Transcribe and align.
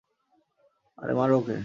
আরো 0.97 1.13
মার 1.17 1.31
ওকে! 1.31 1.57